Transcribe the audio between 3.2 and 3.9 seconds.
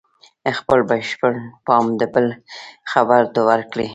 ته ورکړئ.